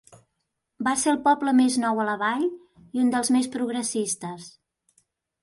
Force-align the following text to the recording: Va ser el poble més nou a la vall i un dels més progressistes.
Va 0.87 0.93
ser 1.01 1.11
el 1.11 1.19
poble 1.27 1.53
més 1.59 1.77
nou 1.83 2.01
a 2.05 2.07
la 2.07 2.15
vall 2.23 2.47
i 2.47 3.03
un 3.03 3.13
dels 3.17 3.31
més 3.37 3.51
progressistes. 3.59 4.51